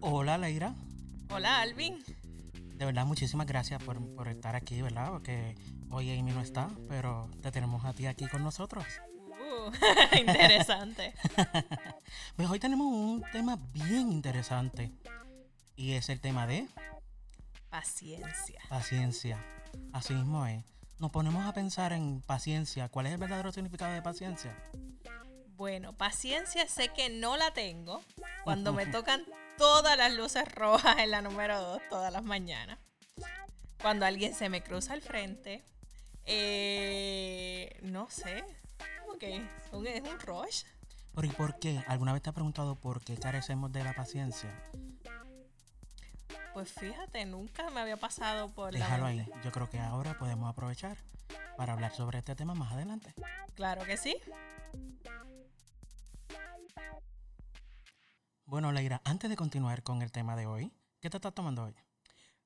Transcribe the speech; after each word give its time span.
Hola, 0.00 0.38
Leira. 0.38 0.74
Hola, 1.30 1.60
Alvin. 1.60 2.02
De 2.74 2.84
verdad, 2.84 3.06
muchísimas 3.06 3.46
gracias 3.46 3.82
por, 3.82 3.98
por 4.14 4.28
estar 4.28 4.54
aquí, 4.54 4.82
¿verdad? 4.82 5.10
Porque 5.10 5.54
hoy 5.90 6.10
Amy 6.16 6.32
no 6.32 6.40
está, 6.42 6.70
pero 6.88 7.30
te 7.42 7.50
tenemos 7.50 7.84
a 7.84 7.92
ti 7.92 8.06
aquí 8.06 8.26
con 8.28 8.42
nosotros. 8.42 8.84
Uh, 9.18 9.70
interesante. 10.18 11.14
Pues 12.36 12.48
hoy 12.50 12.58
tenemos 12.60 12.86
un 12.86 13.22
tema 13.32 13.58
bien 13.72 14.12
interesante 14.12 14.92
y 15.74 15.92
es 15.92 16.08
el 16.08 16.20
tema 16.20 16.46
de 16.46 16.68
Paciencia. 17.70 18.60
paciencia. 18.68 19.44
Así 19.92 20.14
mismo 20.14 20.46
es. 20.46 20.62
Nos 20.98 21.10
ponemos 21.10 21.44
a 21.44 21.52
pensar 21.52 21.92
en 21.92 22.20
paciencia. 22.22 22.88
¿Cuál 22.88 23.06
es 23.06 23.12
el 23.12 23.18
verdadero 23.18 23.52
significado 23.52 23.92
de 23.92 24.02
paciencia? 24.02 24.54
Bueno, 25.56 25.94
paciencia 25.94 26.66
sé 26.68 26.88
que 26.94 27.08
no 27.08 27.36
la 27.36 27.50
tengo 27.52 28.02
cuando 28.46 28.72
me 28.72 28.86
tocan 28.86 29.24
todas 29.58 29.98
las 29.98 30.14
luces 30.14 30.44
rojas 30.54 30.98
en 30.98 31.10
la 31.10 31.20
número 31.20 31.60
2 31.60 31.82
todas 31.90 32.12
las 32.12 32.22
mañanas. 32.22 32.78
Cuando 33.82 34.06
alguien 34.06 34.36
se 34.36 34.48
me 34.48 34.62
cruza 34.62 34.92
al 34.92 35.02
frente. 35.02 35.64
Eh, 36.24 37.76
no 37.82 38.08
sé. 38.08 38.44
Como 39.00 39.18
que 39.18 39.38
es 39.38 39.42
un, 39.72 39.84
rush. 40.20 40.62
¿Por, 41.12 41.24
y 41.24 41.28
por 41.28 41.58
qué? 41.58 41.82
¿Alguna 41.88 42.12
vez 42.12 42.22
te 42.22 42.30
has 42.30 42.34
preguntado 42.34 42.76
por 42.76 43.02
qué 43.02 43.16
carecemos 43.16 43.72
de 43.72 43.82
la 43.82 43.94
paciencia? 43.94 44.54
Pues 46.54 46.72
fíjate, 46.72 47.26
nunca 47.26 47.68
me 47.70 47.80
había 47.80 47.96
pasado 47.96 48.48
por 48.50 48.72
Déjalo 48.72 49.02
la 49.02 49.08
ahí. 49.08 49.28
Yo 49.42 49.50
creo 49.50 49.68
que 49.68 49.80
ahora 49.80 50.16
podemos 50.18 50.48
aprovechar 50.48 50.96
para 51.56 51.72
hablar 51.72 51.92
sobre 51.92 52.18
este 52.18 52.36
tema 52.36 52.54
más 52.54 52.72
adelante. 52.72 53.12
Claro 53.56 53.82
que 53.84 53.96
sí. 53.96 54.16
Bueno, 58.46 58.70
Leira, 58.70 59.02
antes 59.04 59.28
de 59.28 59.36
continuar 59.36 59.82
con 59.82 60.02
el 60.02 60.12
tema 60.12 60.36
de 60.36 60.46
hoy, 60.46 60.72
¿qué 61.00 61.10
te 61.10 61.16
estás 61.16 61.34
tomando 61.34 61.64
hoy? 61.64 61.74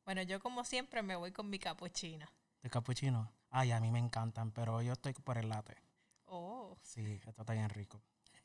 Bueno, 0.05 0.23
yo 0.23 0.41
como 0.41 0.65
siempre 0.65 1.03
me 1.03 1.15
voy 1.15 1.31
con 1.31 1.51
mi 1.51 1.59
capuchina. 1.59 2.33
¿De 2.63 2.71
capuchino? 2.71 3.31
Ay, 3.51 3.73
a 3.73 3.81
mí 3.81 3.91
me 3.91 3.99
encantan, 3.99 4.51
pero 4.51 4.81
yo 4.81 4.95
estoy 4.95 5.13
por 5.13 5.37
el 5.37 5.49
latte. 5.51 5.77
Oh, 6.25 6.77
Sí, 6.83 7.21
esto 7.27 7.43
está 7.43 7.53
bien 7.53 7.69
rico. 7.69 8.01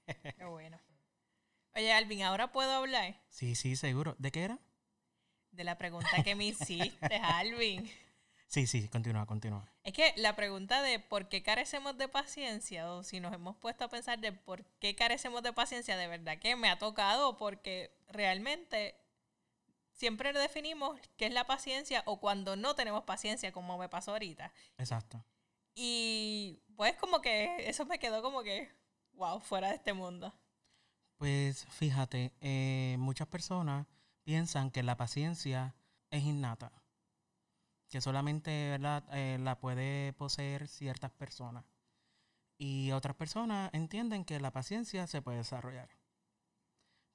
qué 0.38 0.46
bueno. 0.46 0.80
Oye, 1.76 1.94
Alvin, 1.94 2.24
ahora 2.24 2.52
puedo 2.52 2.72
hablar 2.72 3.22
Sí, 3.30 3.56
sí, 3.56 3.76
seguro. 3.76 4.16
¿De 4.20 4.32
qué 4.32 4.44
era? 4.44 4.60
de 5.52 5.64
la 5.64 5.78
pregunta 5.78 6.22
que 6.24 6.36
me 6.36 6.48
hiciste, 6.48 7.16
Alvin. 7.24 7.90
Sí, 8.48 8.68
sí, 8.68 8.88
continúa, 8.90 9.26
continúa. 9.26 9.68
Es 9.84 9.94
que 9.94 10.14
la 10.18 10.36
pregunta 10.36 10.82
de 10.82 11.00
por 11.00 11.28
qué 11.28 11.44
carecemos 11.44 11.98
de 11.98 12.08
paciencia, 12.08 12.92
o 12.92 13.04
si 13.04 13.20
nos 13.20 13.34
hemos 13.34 13.58
puesto 13.58 13.86
a 13.86 13.90
pensar 13.90 14.20
de 14.20 14.32
por 14.32 14.66
qué 14.80 14.96
carecemos 14.96 15.44
de 15.44 15.54
paciencia, 15.54 15.98
de 15.98 16.08
verdad 16.08 16.38
que 16.38 16.56
me 16.56 16.70
ha 16.70 16.78
tocado, 16.78 17.38
porque 17.38 17.98
realmente 18.08 18.96
siempre 19.92 20.34
definimos 20.34 21.00
qué 21.18 21.28
es 21.28 21.34
la 21.34 21.46
paciencia 21.46 22.04
o 22.06 22.20
cuando 22.20 22.56
no 22.56 22.76
tenemos 22.76 23.04
paciencia, 23.04 23.52
como 23.52 23.78
me 23.78 23.90
pasó 23.90 24.12
ahorita. 24.12 24.54
Exacto. 24.78 25.24
Y 25.74 26.62
pues 26.76 26.96
como 26.96 27.22
que 27.22 27.68
eso 27.68 27.86
me 27.86 28.00
quedó 28.00 28.22
como 28.22 28.44
que, 28.44 28.72
wow, 29.14 29.40
fuera 29.42 29.70
de 29.70 29.76
este 29.76 29.94
mundo. 29.94 30.34
Pues 31.18 31.66
fíjate, 31.70 32.34
eh, 32.42 32.96
muchas 33.00 33.28
personas 33.28 33.88
piensan 34.24 34.72
que 34.72 34.84
la 34.84 34.98
paciencia 34.98 35.76
es 36.12 36.24
innata, 36.24 36.72
que 37.96 38.02
solamente. 38.02 38.76
Eh, 38.76 39.38
la 39.40 39.58
puede 39.58 40.12
poseer 40.12 40.68
ciertas 40.68 41.12
personas. 41.12 41.64
Y 42.58 42.92
otras 42.92 43.16
personas 43.16 43.70
entienden 43.74 44.26
que 44.26 44.38
la 44.42 44.52
paciencia 44.52 45.08
se 45.08 45.22
puede 45.22 45.38
desarrollar. 45.38 45.88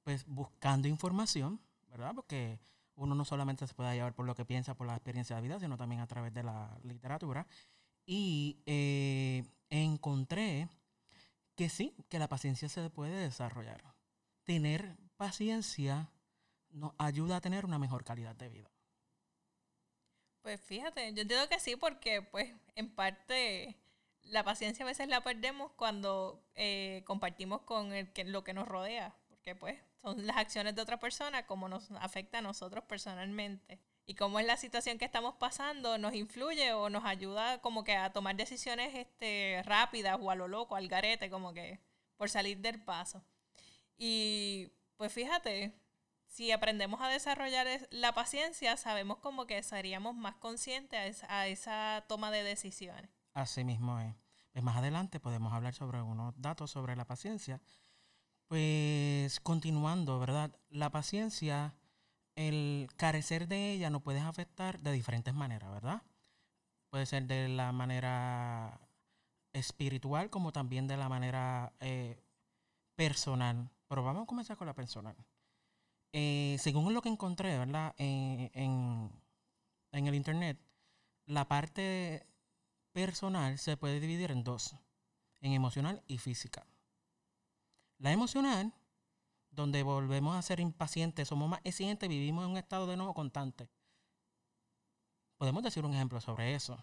Pues 0.04 0.24
buscando 0.26 0.88
información, 0.88 1.60
¿verdad? 1.90 2.14
Porque 2.14 2.60
uno 2.94 3.14
no 3.14 3.26
solamente 3.26 3.66
se 3.66 3.74
puede 3.74 3.92
llevar 3.94 4.14
por 4.14 4.24
lo 4.24 4.34
que 4.34 4.46
piensa, 4.46 4.74
por 4.74 4.86
la 4.86 4.94
experiencia 4.94 5.36
de 5.36 5.42
vida, 5.42 5.60
sino 5.60 5.76
también 5.76 6.00
a 6.00 6.06
través 6.06 6.32
de 6.32 6.44
la 6.44 6.74
literatura. 6.82 7.46
Y 8.06 8.62
eh, 8.64 9.44
encontré 9.68 10.70
que 11.56 11.68
sí, 11.68 11.94
que 12.08 12.18
la 12.18 12.28
paciencia 12.28 12.70
se 12.70 12.88
puede 12.88 13.16
desarrollar. 13.16 13.84
Tener 14.44 14.96
paciencia 15.18 16.10
nos 16.70 16.94
ayuda 16.96 17.36
a 17.36 17.40
tener 17.42 17.66
una 17.66 17.78
mejor 17.78 18.02
calidad 18.02 18.34
de 18.34 18.48
vida. 18.48 18.70
Pues 20.42 20.60
fíjate, 20.60 21.12
yo 21.12 21.22
entiendo 21.22 21.48
que 21.48 21.60
sí, 21.60 21.76
porque 21.76 22.22
pues 22.22 22.50
en 22.74 22.94
parte 22.94 23.76
la 24.22 24.44
paciencia 24.44 24.84
a 24.84 24.88
veces 24.88 25.08
la 25.08 25.22
perdemos 25.22 25.72
cuando 25.72 26.42
eh, 26.54 27.02
compartimos 27.06 27.62
con 27.62 27.92
el 27.92 28.12
que, 28.12 28.24
lo 28.24 28.44
que 28.44 28.54
nos 28.54 28.68
rodea, 28.68 29.14
porque 29.28 29.54
pues 29.54 29.78
son 30.02 30.26
las 30.26 30.36
acciones 30.36 30.74
de 30.74 30.82
otra 30.82 30.98
persona 30.98 31.46
como 31.46 31.68
nos 31.68 31.90
afecta 31.92 32.38
a 32.38 32.42
nosotros 32.42 32.84
personalmente. 32.84 33.80
Y 34.06 34.14
cómo 34.14 34.40
es 34.40 34.46
la 34.46 34.56
situación 34.56 34.98
que 34.98 35.04
estamos 35.04 35.34
pasando, 35.36 35.98
nos 35.98 36.14
influye 36.14 36.72
o 36.72 36.90
nos 36.90 37.04
ayuda 37.04 37.60
como 37.60 37.84
que 37.84 37.94
a 37.94 38.12
tomar 38.12 38.34
decisiones 38.34 38.94
este, 38.94 39.62
rápidas 39.64 40.18
o 40.20 40.30
a 40.30 40.34
lo 40.34 40.48
loco, 40.48 40.74
al 40.74 40.88
garete, 40.88 41.30
como 41.30 41.52
que 41.52 41.80
por 42.16 42.28
salir 42.28 42.58
del 42.58 42.82
paso. 42.82 43.22
Y 43.96 44.72
pues 44.96 45.12
fíjate, 45.12 45.74
si 46.30 46.52
aprendemos 46.52 47.00
a 47.02 47.08
desarrollar 47.08 47.66
es- 47.66 47.86
la 47.90 48.12
paciencia, 48.14 48.76
sabemos 48.76 49.18
como 49.18 49.46
que 49.46 49.62
seríamos 49.64 50.14
más 50.14 50.36
conscientes 50.36 50.98
a 50.98 51.06
esa, 51.06 51.26
a 51.40 51.46
esa 51.48 52.04
toma 52.08 52.30
de 52.30 52.44
decisiones. 52.44 53.10
Así 53.34 53.64
mismo 53.64 53.98
es. 54.00 54.14
Pues 54.52 54.64
más 54.64 54.76
adelante 54.76 55.18
podemos 55.20 55.52
hablar 55.52 55.74
sobre 55.74 56.00
unos 56.00 56.32
datos 56.40 56.70
sobre 56.70 56.94
la 56.96 57.04
paciencia. 57.04 57.60
Pues 58.48 59.38
continuando, 59.40 60.18
¿verdad? 60.18 60.50
La 60.70 60.90
paciencia, 60.90 61.74
el 62.34 62.88
carecer 62.96 63.46
de 63.46 63.72
ella 63.72 63.90
nos 63.90 64.02
puede 64.02 64.20
afectar 64.20 64.80
de 64.80 64.92
diferentes 64.92 65.34
maneras, 65.34 65.70
¿verdad? 65.72 66.02
Puede 66.90 67.06
ser 67.06 67.26
de 67.26 67.48
la 67.48 67.70
manera 67.72 68.80
espiritual 69.52 70.30
como 70.30 70.52
también 70.52 70.86
de 70.88 70.96
la 70.96 71.08
manera 71.08 71.72
eh, 71.80 72.20
personal. 72.96 73.70
Pero 73.88 74.02
vamos 74.04 74.24
a 74.24 74.26
comenzar 74.26 74.56
con 74.56 74.66
la 74.66 74.74
personal. 74.74 75.16
Eh, 76.12 76.56
según 76.58 76.92
lo 76.92 77.02
que 77.02 77.08
encontré. 77.08 77.54
Eh, 77.54 78.50
en, 78.54 79.10
el 79.92 80.14
internet, 80.14 80.58
la 81.26 81.46
parte 81.46 82.26
personal 82.92 83.58
se 83.58 83.76
puede 83.76 84.00
dividir 84.00 84.30
en 84.30 84.42
dos, 84.42 84.76
en 85.40 85.52
emocional 85.52 86.02
y 86.06 86.18
física. 86.18 86.66
La 87.98 88.12
emocional, 88.12 88.72
donde 89.50 89.82
volvemos 89.82 90.36
a 90.36 90.42
ser 90.42 90.60
impacientes, 90.60 91.28
somos 91.28 91.48
más 91.48 91.60
exigentes, 91.64 92.08
vivimos 92.08 92.44
en 92.44 92.52
un 92.52 92.56
estado 92.56 92.86
de 92.86 92.94
enojo 92.94 93.14
constante. 93.14 93.68
Podemos 95.36 95.62
decir 95.62 95.84
un 95.84 95.94
ejemplo 95.94 96.20
sobre 96.20 96.54
eso. 96.54 96.82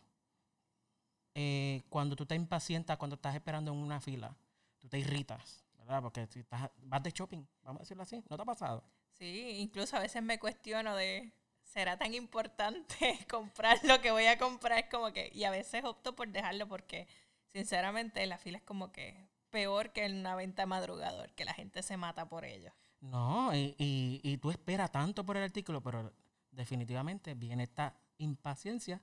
Eh, 1.35 1.83
cuando 1.89 2.15
tú 2.15 2.25
te 2.25 2.35
impacientas, 2.35 2.97
cuando 2.97 3.15
estás 3.15 3.35
esperando 3.35 3.71
en 3.71 3.77
una 3.77 3.99
fila, 3.99 4.35
tú 4.79 4.88
te 4.88 4.99
irritas, 4.99 5.63
¿verdad? 5.77 6.01
Porque 6.01 6.23
estás, 6.23 6.71
vas 6.77 7.03
de 7.03 7.11
shopping, 7.11 7.45
vamos 7.61 7.81
a 7.81 7.83
decirlo 7.83 8.03
así, 8.03 8.23
¿no 8.29 8.35
te 8.35 8.41
ha 8.41 8.45
pasado? 8.45 8.83
Sí, 9.19 9.57
incluso 9.59 9.97
a 9.97 10.00
veces 10.00 10.22
me 10.22 10.39
cuestiono 10.39 10.95
de, 10.95 11.31
¿será 11.63 11.97
tan 11.97 12.13
importante 12.13 13.19
comprar 13.29 13.79
lo 13.83 14.00
que 14.01 14.11
voy 14.11 14.25
a 14.25 14.38
comprar? 14.38 14.79
Es 14.79 14.89
como 14.89 15.11
que, 15.11 15.31
y 15.33 15.44
a 15.44 15.51
veces 15.51 15.83
opto 15.83 16.16
por 16.16 16.29
dejarlo 16.29 16.67
porque, 16.67 17.07
sinceramente, 17.51 18.25
la 18.27 18.38
fila 18.38 18.57
es 18.57 18.63
como 18.63 18.91
que 18.91 19.27
peor 19.50 19.91
que 19.91 20.06
en 20.06 20.17
una 20.17 20.35
venta 20.35 20.63
de 20.63 20.67
madrugador, 20.67 21.33
que 21.33 21.45
la 21.45 21.53
gente 21.53 21.81
se 21.81 21.97
mata 21.97 22.29
por 22.29 22.45
ello. 22.45 22.73
No, 23.00 23.56
y, 23.56 23.75
y, 23.77 24.22
y 24.23 24.38
tú 24.38 24.51
esperas 24.51 24.91
tanto 24.91 25.25
por 25.25 25.38
el 25.38 25.44
artículo, 25.44 25.81
pero 25.81 26.13
definitivamente 26.51 27.33
viene 27.33 27.63
esta 27.63 27.95
impaciencia 28.17 29.01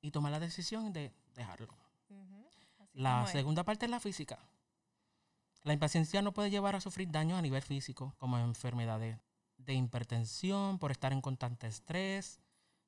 y 0.00 0.10
toma 0.10 0.30
la 0.30 0.40
decisión 0.40 0.92
de 0.92 1.12
dejarlo. 1.34 1.68
La 2.94 3.24
es. 3.24 3.30
segunda 3.30 3.64
parte 3.64 3.86
es 3.86 3.90
la 3.90 4.00
física. 4.00 4.38
La 5.62 5.72
impaciencia 5.72 6.20
no 6.22 6.32
puede 6.32 6.50
llevar 6.50 6.76
a 6.76 6.80
sufrir 6.80 7.10
daños 7.10 7.38
a 7.38 7.42
nivel 7.42 7.62
físico, 7.62 8.14
como 8.18 8.38
enfermedades 8.38 9.18
de 9.64 9.74
hipertensión, 9.74 10.78
por 10.78 10.90
estar 10.90 11.12
en 11.12 11.20
constante 11.20 11.66
estrés, 11.66 12.40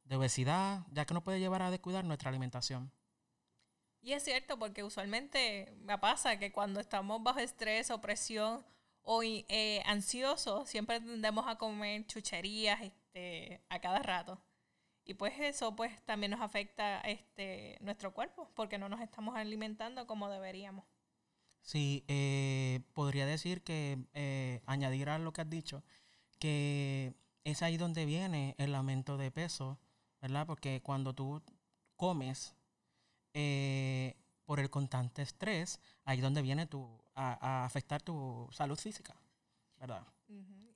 de 0.05 0.17
obesidad, 0.17 0.87
ya 0.93 1.05
que 1.05 1.15
no 1.15 1.25
puede 1.25 1.41
llevar 1.41 1.63
a 1.63 1.71
descuidar 1.71 2.05
nuestra 2.05 2.29
alimentación. 2.29 2.93
Y 4.01 4.13
es 4.13 4.23
cierto, 4.23 4.59
porque 4.59 4.85
usualmente 4.85 5.75
me 5.81 5.97
pasa 5.99 6.39
que 6.39 6.53
cuando 6.53 6.79
estamos 6.81 7.23
bajo 7.23 7.39
estrés 7.39 7.91
o 7.91 8.01
presión 8.01 8.65
o 9.03 9.23
eh, 9.23 9.83
ansiosos, 9.87 10.69
siempre 10.69 11.01
tendemos 11.01 11.47
a 11.49 11.57
comer 11.57 12.07
chucherías 12.07 12.83
este, 12.83 13.63
a 13.71 13.81
cada 13.81 14.01
rato. 14.01 14.41
Y 15.07 15.15
pues 15.15 15.35
eso 15.39 15.77
pues 15.77 16.05
también 16.05 16.31
nos 16.33 16.41
afecta 16.41 17.01
este, 17.01 17.79
nuestro 17.81 18.13
cuerpo, 18.13 18.51
porque 18.55 18.79
no 18.79 18.89
nos 18.89 19.01
estamos 19.01 19.37
alimentando 19.37 20.07
como 20.07 20.29
deberíamos. 20.29 20.85
Sí, 21.61 22.05
eh, 22.09 22.81
podría 22.93 23.25
decir 23.25 23.63
que, 23.63 23.99
eh, 24.13 24.61
añadir 24.67 25.09
a 25.09 25.19
lo 25.19 25.33
que 25.33 25.41
has 25.41 25.49
dicho, 25.49 25.83
que 26.45 27.15
es 27.43 27.63
ahí 27.63 27.79
donde 27.79 28.05
viene 28.05 28.55
el 28.59 28.75
aumento 28.75 29.17
de 29.17 29.31
peso, 29.31 29.79
¿verdad? 30.21 30.47
Porque 30.47 30.83
cuando 30.83 31.15
tú 31.15 31.41
comes 31.97 32.55
eh, 33.33 34.15
por 34.45 34.61
el 34.61 34.69
constante 34.69 35.23
estrés, 35.23 35.81
ahí 36.05 36.21
donde 36.21 36.43
viene 36.43 36.67
tu, 36.67 36.87
a, 37.15 37.39
a 37.41 37.65
afectar 37.65 38.03
tu 38.03 38.47
salud 38.53 38.79
física, 38.79 39.17
¿verdad? 39.79 40.07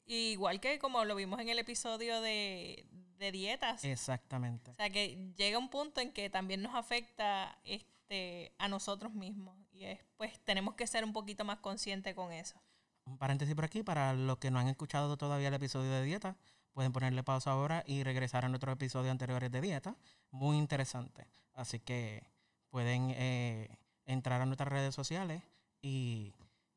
Igual 0.07 0.59
que 0.59 0.79
como 0.79 1.05
lo 1.05 1.15
vimos 1.15 1.39
en 1.39 1.51
el 1.51 1.59
episodio 1.59 2.23
de, 2.23 2.87
de 3.19 3.31
dietas. 3.31 3.85
Exactamente. 3.85 4.71
O 4.71 4.75
sea, 4.75 4.89
que 4.89 5.35
llega 5.37 5.59
un 5.59 5.69
punto 5.69 6.01
en 6.01 6.13
que 6.13 6.31
también 6.31 6.63
nos 6.63 6.75
afecta 6.75 7.59
este, 7.65 8.55
a 8.57 8.69
nosotros 8.69 9.13
mismos. 9.13 9.55
Y 9.71 9.85
es, 9.85 10.01
pues 10.17 10.41
tenemos 10.45 10.77
que 10.77 10.87
ser 10.87 11.05
un 11.05 11.13
poquito 11.13 11.45
más 11.45 11.59
conscientes 11.59 12.15
con 12.15 12.33
eso. 12.33 12.59
Un 13.09 13.19
paréntesis 13.19 13.55
por 13.55 13.65
aquí, 13.65 13.83
para 13.83 14.13
los 14.13 14.39
que 14.39 14.51
no 14.51 14.59
han 14.59 14.69
escuchado 14.69 15.17
todavía 15.17 15.49
el 15.49 15.55
episodio 15.55 15.91
de 15.91 16.05
dieta, 16.05 16.37
pueden 16.73 16.93
ponerle 16.93 17.23
pausa 17.23 17.53
ahora 17.53 17.83
y 17.87 18.03
regresar 18.03 18.45
a 18.45 18.49
nuestros 18.49 18.75
episodios 18.75 19.11
anteriores 19.11 19.51
de 19.51 19.61
dieta. 19.61 19.97
Muy 20.31 20.59
interesante. 20.59 21.27
Así 21.55 21.81
que 21.81 22.23
pueden 22.71 23.11
eh, 23.11 23.79
entrar 24.05 24.41
a 24.43 24.47
nuestras 24.47 24.69
redes 24.69 24.95
sociales 24.95 25.43
y, 25.81 26.35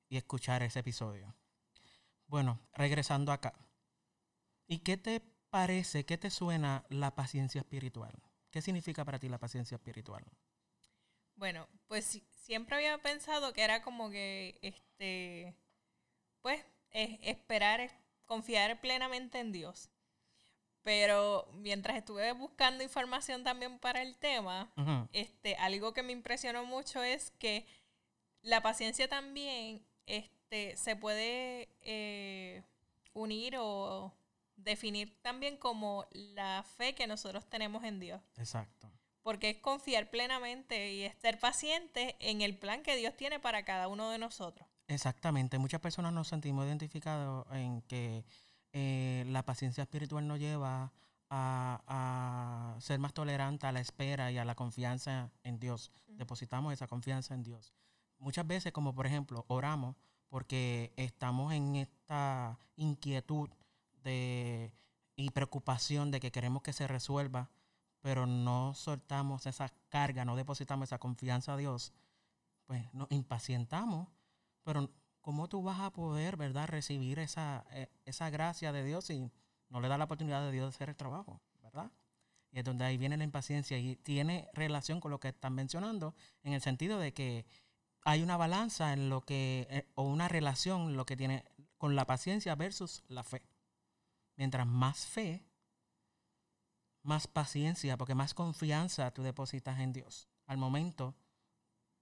y 0.07 0.17
escuchar 0.17 0.63
ese 0.63 0.79
episodio. 0.79 1.35
Bueno, 2.27 2.59
regresando 2.73 3.31
acá. 3.31 3.53
¿Y 4.67 4.79
qué 4.79 4.95
te 4.95 5.21
parece, 5.49 6.05
qué 6.05 6.17
te 6.17 6.29
suena 6.29 6.85
la 6.89 7.13
paciencia 7.13 7.59
espiritual? 7.59 8.13
¿Qué 8.49 8.61
significa 8.61 9.03
para 9.03 9.19
ti 9.19 9.27
la 9.27 9.37
paciencia 9.37 9.75
espiritual? 9.75 10.23
Bueno, 11.35 11.67
pues 11.87 12.21
siempre 12.29 12.75
había 12.75 12.97
pensado 13.01 13.51
que 13.51 13.63
era 13.63 13.81
como 13.81 14.09
que, 14.09 14.59
este, 14.61 15.55
pues, 16.41 16.63
es 16.91 17.19
esperar, 17.21 17.91
confiar 18.25 18.79
plenamente 18.81 19.39
en 19.39 19.51
Dios. 19.51 19.89
Pero 20.83 21.47
mientras 21.53 21.97
estuve 21.97 22.31
buscando 22.31 22.83
información 22.83 23.43
también 23.43 23.77
para 23.77 24.01
el 24.01 24.17
tema, 24.17 24.71
este, 25.13 25.55
algo 25.57 25.93
que 25.93 26.01
me 26.01 26.11
impresionó 26.11 26.65
mucho 26.65 27.03
es 27.03 27.31
que 27.31 27.67
la 28.41 28.61
paciencia 28.61 29.07
también 29.07 29.85
este, 30.07 30.75
se 30.77 30.95
puede 30.95 31.69
eh, 31.81 32.63
unir 33.13 33.57
o 33.59 34.11
definir 34.55 35.15
también 35.21 35.57
como 35.57 36.07
la 36.11 36.63
fe 36.77 36.95
que 36.95 37.07
nosotros 37.07 37.47
tenemos 37.47 37.83
en 37.83 37.99
Dios. 37.99 38.21
Exacto. 38.37 38.89
Porque 39.21 39.51
es 39.51 39.57
confiar 39.57 40.09
plenamente 40.09 40.93
y 40.93 41.03
estar 41.03 41.37
paciente 41.39 42.15
en 42.19 42.41
el 42.41 42.57
plan 42.57 42.81
que 42.81 42.95
Dios 42.95 43.15
tiene 43.15 43.39
para 43.39 43.65
cada 43.65 43.87
uno 43.87 44.09
de 44.09 44.17
nosotros. 44.17 44.67
Exactamente. 44.91 45.57
Muchas 45.57 45.79
personas 45.79 46.11
nos 46.11 46.27
sentimos 46.27 46.65
identificados 46.65 47.47
en 47.53 47.81
que 47.83 48.25
eh, 48.73 49.23
la 49.27 49.45
paciencia 49.45 49.83
espiritual 49.83 50.27
nos 50.27 50.37
lleva 50.37 50.91
a, 51.29 51.81
a 51.87 52.81
ser 52.81 52.99
más 52.99 53.13
tolerante 53.13 53.67
a 53.67 53.71
la 53.71 53.79
espera 53.79 54.33
y 54.33 54.37
a 54.37 54.43
la 54.43 54.53
confianza 54.53 55.31
en 55.43 55.59
Dios. 55.59 55.93
Depositamos 56.07 56.73
esa 56.73 56.87
confianza 56.87 57.33
en 57.33 57.43
Dios. 57.43 57.73
Muchas 58.19 58.45
veces, 58.45 58.73
como 58.73 58.93
por 58.93 59.07
ejemplo, 59.07 59.45
oramos 59.47 59.95
porque 60.27 60.91
estamos 60.97 61.53
en 61.53 61.77
esta 61.77 62.59
inquietud 62.75 63.49
de, 64.03 64.73
y 65.15 65.29
preocupación 65.29 66.11
de 66.11 66.19
que 66.19 66.33
queremos 66.33 66.63
que 66.63 66.73
se 66.73 66.87
resuelva, 66.87 67.49
pero 68.01 68.25
no 68.25 68.73
soltamos 68.73 69.45
esa 69.45 69.69
carga, 69.87 70.25
no 70.25 70.35
depositamos 70.35 70.89
esa 70.89 70.99
confianza 70.99 71.53
a 71.53 71.57
Dios, 71.57 71.93
pues 72.65 72.93
nos 72.93 73.09
impacientamos 73.09 74.09
pero 74.63 74.89
¿cómo 75.21 75.47
tú 75.47 75.63
vas 75.63 75.79
a 75.79 75.91
poder, 75.91 76.37
verdad, 76.37 76.67
recibir 76.67 77.19
esa, 77.19 77.65
eh, 77.71 77.89
esa 78.05 78.29
gracia 78.29 78.71
de 78.71 78.83
Dios 78.83 79.05
si 79.05 79.31
no 79.69 79.79
le 79.79 79.87
da 79.87 79.97
la 79.97 80.05
oportunidad 80.05 80.41
de 80.41 80.51
Dios 80.51 80.65
de 80.65 80.75
hacer 80.75 80.89
el 80.89 80.95
trabajo, 80.95 81.41
verdad? 81.61 81.91
Y 82.51 82.59
es 82.59 82.65
donde 82.65 82.83
ahí 82.83 82.97
viene 82.97 83.17
la 83.17 83.23
impaciencia 83.23 83.77
y 83.77 83.95
tiene 83.95 84.49
relación 84.53 84.99
con 84.99 85.11
lo 85.11 85.19
que 85.19 85.29
están 85.29 85.53
mencionando, 85.53 86.15
en 86.43 86.53
el 86.53 86.61
sentido 86.61 86.99
de 86.99 87.13
que 87.13 87.45
hay 88.03 88.23
una 88.23 88.37
balanza 88.37 88.93
en 88.93 89.09
lo 89.09 89.21
que, 89.21 89.67
eh, 89.69 89.87
o 89.95 90.03
una 90.03 90.27
relación 90.27 90.97
lo 90.97 91.05
que 91.05 91.15
tiene 91.15 91.45
con 91.77 91.95
la 91.95 92.05
paciencia 92.05 92.55
versus 92.55 93.03
la 93.07 93.23
fe. 93.23 93.43
Mientras 94.35 94.67
más 94.67 95.05
fe, 95.05 95.45
más 97.03 97.27
paciencia, 97.27 97.97
porque 97.97 98.15
más 98.15 98.33
confianza 98.33 99.11
tú 99.11 99.23
depositas 99.23 99.79
en 99.79 99.93
Dios 99.93 100.27
al 100.45 100.57
momento 100.57 101.15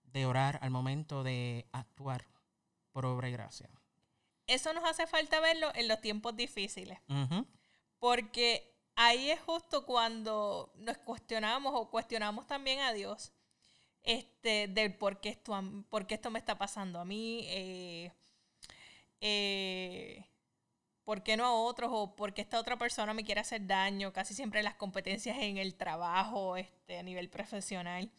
de 0.04 0.26
orar, 0.26 0.60
al 0.62 0.72
momento 0.72 1.24
de 1.24 1.68
actuar 1.72 2.26
por 2.92 3.06
obra 3.06 3.30
y 3.30 3.32
gracia. 3.32 3.70
Eso 4.48 4.74
nos 4.74 4.84
hace 4.84 5.06
falta 5.06 5.40
verlo 5.40 5.72
en 5.76 5.88
los 5.88 6.02
tiempos 6.02 6.36
difíciles. 6.36 7.00
Ujú, 7.08 7.46
Porque 8.00 8.76
ahí 8.96 9.30
es 9.30 9.40
justo 9.42 9.86
cuando 9.86 10.74
nos 10.76 10.98
cuestionamos 10.98 11.74
o 11.76 11.90
cuestionamos 11.90 12.48
también 12.48 12.80
a 12.80 12.92
Dios 12.94 13.32
este, 14.04 14.68
del 14.68 14.96
por 14.96 15.20
qué 15.20 15.30
esto, 15.30 15.54
por 15.90 16.08
qué 16.08 16.16
esto 16.16 16.32
me 16.32 16.40
está 16.40 16.58
pasando 16.58 17.00
a 17.00 17.06
mí, 17.06 17.46
eh, 17.48 18.12
eh, 19.22 20.26
por 21.04 21.24
qué 21.24 21.38
no 21.38 21.46
a 21.46 21.54
otros 21.54 21.90
o 21.94 22.16
por 22.16 22.34
qué 22.34 22.42
esta 22.42 22.60
otra 22.60 22.78
persona 22.78 23.14
me 23.14 23.24
quiere 23.24 23.42
hacer 23.42 23.66
daño, 23.68 24.14
casi 24.14 24.34
siempre 24.34 24.64
las 24.64 24.76
competencias 24.76 25.38
en 25.40 25.58
el 25.58 25.76
trabajo, 25.76 26.58
este, 26.58 26.98
a 26.98 27.04
nivel 27.04 27.30
profesional. 27.30 28.12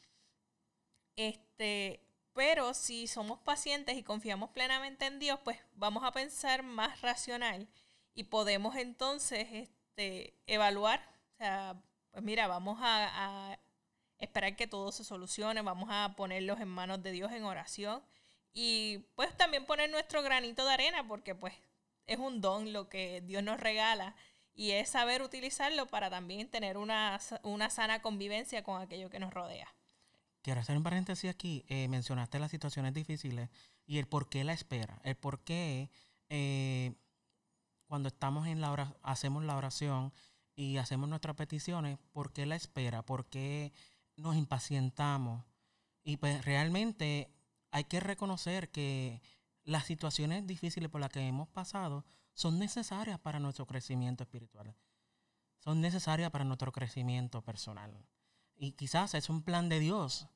Este, 1.16 2.00
pero 2.32 2.74
si 2.74 3.06
somos 3.06 3.40
pacientes 3.40 3.96
y 3.96 4.02
confiamos 4.02 4.50
plenamente 4.50 5.06
en 5.06 5.18
Dios, 5.18 5.40
pues 5.44 5.58
vamos 5.74 6.04
a 6.04 6.12
pensar 6.12 6.62
más 6.62 7.00
racional 7.00 7.68
y 8.14 8.24
podemos 8.24 8.76
entonces 8.76 9.48
este, 9.52 10.34
evaluar, 10.46 11.00
o 11.34 11.36
sea, 11.38 11.82
pues 12.10 12.24
mira, 12.24 12.46
vamos 12.46 12.78
a, 12.80 13.58
esperar 14.18 14.54
que 14.54 14.66
todo 14.66 14.92
se 14.92 15.02
solucione, 15.02 15.62
vamos 15.62 15.88
a 15.90 16.14
ponerlos 16.14 16.60
en 16.60 16.68
manos 16.68 17.02
de 17.02 17.10
Dios 17.10 17.32
en 17.32 17.44
oración 17.44 18.02
y 18.52 18.98
pues 19.14 19.34
también 19.34 19.64
poner 19.64 19.88
nuestro 19.88 20.22
granito 20.22 20.66
de 20.66 20.74
arena 20.74 21.08
porque 21.08 21.34
pues 21.34 21.54
es 22.06 22.18
un 22.18 22.42
don 22.42 22.74
lo 22.74 22.90
que 22.90 23.22
Dios 23.22 23.42
nos 23.42 23.58
regala 23.58 24.14
y 24.52 24.72
es 24.72 24.90
saber 24.90 25.22
utilizarlo 25.22 25.86
para 25.86 26.10
también 26.10 26.50
tener 26.50 26.76
una, 26.76 27.18
una 27.44 27.70
sana 27.70 28.02
convivencia 28.02 28.62
con 28.62 28.82
aquello 28.82 29.08
que 29.08 29.20
nos 29.20 29.32
rodea. 29.32 29.72
Quiero 30.42 30.60
hacer 30.60 30.76
un 30.76 30.82
paréntesis 30.82 31.30
aquí. 31.30 31.64
Eh, 31.68 31.88
mencionaste 31.88 32.38
las 32.38 32.50
situaciones 32.50 32.94
difíciles 32.94 33.50
y 33.86 33.98
el 33.98 34.06
por 34.06 34.28
qué 34.28 34.44
la 34.44 34.52
espera. 34.52 35.00
El 35.04 35.16
por 35.16 35.40
qué 35.40 35.90
eh, 36.28 36.94
cuando 37.86 38.08
estamos 38.08 38.46
en 38.46 38.60
la 38.60 38.70
hora, 38.70 38.94
hacemos 39.02 39.44
la 39.44 39.56
oración 39.56 40.12
y 40.54 40.76
hacemos 40.76 41.08
nuestras 41.08 41.34
peticiones, 41.36 41.98
¿por 42.12 42.32
qué 42.32 42.46
la 42.46 42.54
espera? 42.54 43.02
¿Por 43.02 43.26
qué 43.26 43.72
nos 44.16 44.36
impacientamos? 44.36 45.44
Y 46.04 46.16
pues 46.18 46.44
realmente 46.44 47.34
hay 47.72 47.84
que 47.84 47.98
reconocer 47.98 48.70
que 48.70 49.20
las 49.64 49.86
situaciones 49.86 50.46
difíciles 50.46 50.88
por 50.88 51.00
las 51.00 51.10
que 51.10 51.26
hemos 51.26 51.48
pasado 51.48 52.04
son 52.32 52.58
necesarias 52.58 53.18
para 53.18 53.40
nuestro 53.40 53.66
crecimiento 53.66 54.22
espiritual. 54.22 54.76
Son 55.58 55.80
necesarias 55.80 56.30
para 56.30 56.44
nuestro 56.44 56.70
crecimiento 56.72 57.42
personal. 57.42 58.06
Y 58.54 58.72
quizás 58.72 59.14
es 59.14 59.30
un 59.30 59.42
plan 59.42 59.68
de 59.68 59.80
Dios 59.80 60.28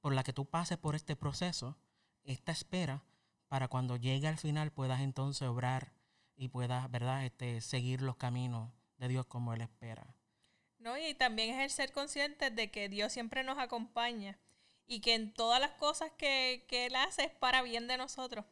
por 0.00 0.14
la 0.14 0.24
que 0.24 0.32
tú 0.32 0.46
pases 0.46 0.78
por 0.78 0.94
este 0.94 1.16
proceso, 1.16 1.76
esta 2.24 2.52
espera, 2.52 3.04
para 3.48 3.68
cuando 3.68 3.96
llegue 3.96 4.28
al 4.28 4.38
final 4.38 4.70
puedas 4.70 5.00
entonces 5.00 5.48
obrar 5.48 5.92
y 6.36 6.48
puedas, 6.48 6.90
¿verdad?, 6.90 7.24
este, 7.24 7.60
seguir 7.60 8.02
los 8.02 8.16
caminos 8.16 8.70
de 8.98 9.08
Dios 9.08 9.26
como 9.26 9.54
Él 9.54 9.62
espera. 9.62 10.14
¿no? 10.78 10.96
Y 10.96 11.14
también 11.14 11.50
es 11.50 11.60
el 11.60 11.70
ser 11.70 11.92
conscientes 11.92 12.54
de 12.54 12.70
que 12.70 12.88
Dios 12.88 13.12
siempre 13.12 13.42
nos 13.42 13.58
acompaña 13.58 14.38
y 14.86 15.00
que 15.00 15.14
en 15.14 15.32
todas 15.32 15.60
las 15.60 15.72
cosas 15.72 16.10
que, 16.16 16.64
que 16.68 16.86
Él 16.86 16.96
hace 16.96 17.24
es 17.24 17.34
para 17.34 17.62
bien 17.62 17.88
de 17.88 17.96
nosotros, 17.96 18.44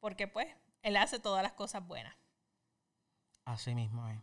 porque 0.00 0.28
pues 0.28 0.48
Él 0.82 0.96
hace 0.96 1.18
todas 1.18 1.42
las 1.42 1.52
cosas 1.52 1.86
buenas. 1.86 2.14
Así 3.44 3.74
mismo 3.74 4.08
es. 4.08 4.18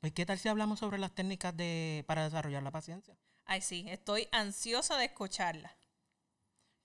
Pues, 0.00 0.14
¿qué 0.14 0.24
tal 0.24 0.38
si 0.38 0.48
hablamos 0.48 0.78
sobre 0.78 0.98
las 0.98 1.12
técnicas 1.12 1.54
de, 1.54 2.04
para 2.06 2.24
desarrollar 2.24 2.62
la 2.62 2.70
paciencia? 2.70 3.16
Ay, 3.44 3.60
sí, 3.60 3.84
estoy 3.88 4.28
ansiosa 4.32 4.96
de 4.96 5.04
escucharla. 5.04 5.76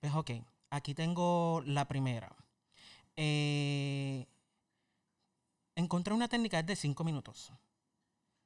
Pues 0.01 0.13
ok, 0.13 0.31
aquí 0.69 0.93
tengo 0.93 1.63
la 1.65 1.87
primera. 1.87 2.35
Eh, 3.15 4.27
encontré 5.75 6.13
una 6.13 6.27
técnica 6.27 6.61
de 6.61 6.75
5 6.75 7.05
minutos. 7.05 7.53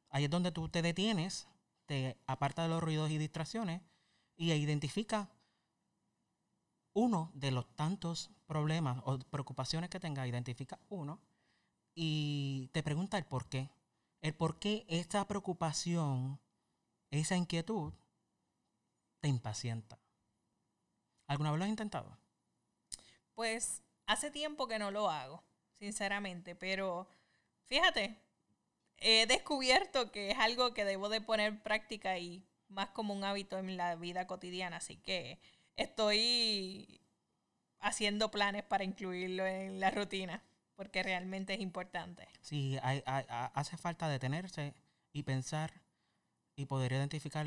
Ahí 0.10 0.26
es 0.26 0.30
donde 0.30 0.52
tú 0.52 0.70
te 0.70 0.84
detienes, 0.84 1.48
te 1.88 2.18
aparta 2.28 2.64
de 2.64 2.70
los 2.70 2.82
ruidos 2.82 3.10
y 3.10 3.18
distracciones 3.18 3.82
y 4.38 4.52
identifica 4.52 5.30
uno 6.94 7.32
de 7.34 7.52
los 7.52 7.68
tantos 7.76 8.30
problemas 8.46 9.02
o 9.06 9.18
preocupaciones 9.18 9.90
que 9.90 10.00
tengas, 10.00 10.28
identifica 10.28 10.80
uno 10.90 11.20
y 11.96 12.70
te 12.72 12.84
pregunta 12.84 13.18
el 13.18 13.26
por 13.26 13.48
qué. 13.48 13.70
El 14.22 14.34
por 14.34 14.60
qué 14.60 14.86
esa 14.90 15.28
preocupación, 15.28 16.40
esa 17.12 17.36
inquietud, 17.36 17.94
te 19.22 19.28
impacienta. 19.28 20.00
¿Alguna 21.28 21.52
vez 21.52 21.60
lo 21.60 21.64
has 21.66 21.70
intentado? 21.70 22.18
Pues 23.36 23.84
hace 24.06 24.32
tiempo 24.32 24.68
que 24.68 24.80
no 24.80 24.92
lo 24.92 25.10
hago, 25.10 25.44
sinceramente, 25.78 26.56
pero 26.56 27.08
fíjate, 27.68 28.20
he 28.98 29.26
descubierto 29.28 30.12
que 30.12 30.32
es 30.32 30.38
algo 30.40 30.74
que 30.74 30.86
debo 30.86 31.10
de 31.10 31.22
poner 31.22 31.62
práctica 31.62 32.18
y 32.18 32.44
más 32.68 32.90
como 32.90 33.14
un 33.14 33.24
hábito 33.24 33.58
en 33.58 33.78
la 33.78 33.96
vida 33.96 34.28
cotidiana. 34.28 34.78
Así 34.78 34.98
que 34.98 35.40
estoy 35.76 37.02
haciendo 37.80 38.32
planes 38.32 38.64
para 38.64 38.84
incluirlo 38.84 39.46
en 39.46 39.80
la 39.80 39.92
rutina, 39.92 40.44
porque 40.80 41.04
realmente 41.04 41.54
es 41.54 41.60
importante. 41.60 42.26
Sí, 42.40 42.78
hay- 42.82 43.04
hay- 43.06 43.26
ha- 43.28 43.52
hace 43.54 43.76
falta 43.76 44.08
detenerse 44.08 44.74
y 45.12 45.24
pensar 45.24 45.74
y 46.56 46.68
poder 46.68 46.94
identificar 46.94 47.46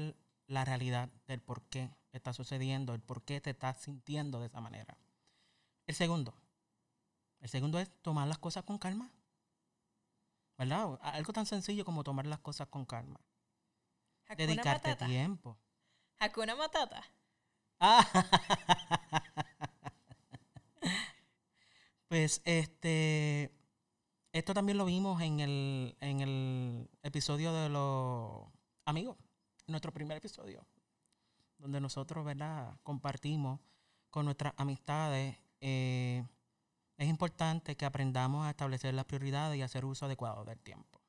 la 0.49 0.67
realidad 0.67 1.09
del 1.29 1.41
por 1.41 1.63
qué 1.71 1.89
está 2.13 2.35
sucediendo, 2.35 2.93
el 2.93 3.01
por 3.01 3.23
qué 3.25 3.41
te 3.41 3.49
estás 3.49 3.79
sintiendo 3.79 4.39
de 4.39 4.49
esa 4.49 4.61
manera. 4.61 4.99
El 5.87 5.95
segundo, 5.95 6.35
el 7.41 7.49
segundo 7.49 7.79
es 7.79 7.91
tomar 8.03 8.29
las 8.29 8.37
cosas 8.37 8.65
con 8.65 8.77
calma. 8.77 9.11
¿Verdad? 10.59 10.99
Algo 11.01 11.33
tan 11.33 11.47
sencillo 11.47 11.87
como 11.87 12.05
tomar 12.05 12.27
las 12.27 12.41
cosas 12.41 12.69
con 12.69 12.85
calma. 12.85 13.19
Hakuna 14.27 14.37
Dedicarte 14.47 14.89
Matata. 14.91 15.07
tiempo. 15.07 15.57
Hakuna 16.19 16.55
Matata. 16.55 17.03
Ah. 17.81 18.05
Pues 22.13 22.43
este, 22.45 23.51
esto 24.35 24.53
también 24.53 24.77
lo 24.77 24.85
vimos 24.85 25.23
en 25.23 25.41
el, 25.41 25.97
en 25.99 26.21
el 26.21 26.91
episodio 27.03 27.55
de 27.55 27.71
los 27.71 28.49
amigos, 28.85 29.17
nuestro 29.67 29.95
primer 29.95 30.19
episodio, 30.19 30.67
donde 31.57 31.81
nosotros, 31.81 32.23
¿verdad? 32.23 32.77
Compartimos 32.83 33.61
con 34.11 34.27
nuestras 34.27 34.53
amistades. 34.59 35.39
eh, 35.63 36.23
es 36.99 37.09
importante 37.09 37.79
que 37.79 37.87
aprendamos 37.87 38.47
a 38.47 38.51
establecer 38.51 38.93
las 38.93 39.07
prioridades 39.07 39.59
y 39.59 39.63
hacer 39.63 39.87
uso 39.87 40.05
adecuado 40.05 40.45
del 40.45 40.61
tiempo. 40.61 41.01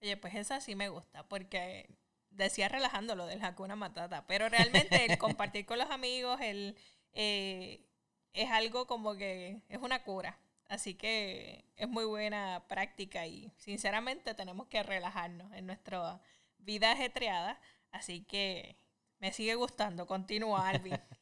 Oye, 0.00 0.16
pues 0.16 0.36
esa 0.36 0.60
sí 0.60 0.76
me 0.76 0.90
gusta, 0.90 1.26
porque 1.26 1.90
decía 2.30 2.68
relajando 2.68 3.16
lo 3.16 3.26
del 3.26 3.42
Hakuna 3.44 3.74
Matata, 3.74 4.28
pero 4.28 4.48
realmente 4.48 5.06
el 5.06 5.18
compartir 5.18 5.66
con 5.66 5.78
los 5.78 5.90
amigos 5.90 6.40
el, 6.40 6.76
eh, 7.14 7.89
es 8.32 8.50
algo 8.50 8.86
como 8.86 9.14
que 9.16 9.62
es 9.68 9.78
una 9.78 10.02
cura. 10.02 10.38
Así 10.68 10.94
que 10.94 11.64
es 11.76 11.88
muy 11.88 12.04
buena 12.04 12.64
práctica 12.68 13.26
y 13.26 13.52
sinceramente 13.56 14.34
tenemos 14.34 14.68
que 14.68 14.82
relajarnos 14.84 15.52
en 15.52 15.66
nuestra 15.66 16.20
vida 16.58 16.92
ajetreada. 16.92 17.60
Así 17.90 18.22
que 18.22 18.76
me 19.18 19.32
sigue 19.32 19.56
gustando. 19.56 20.06
Continúa, 20.06 20.68
Alvin. 20.68 20.94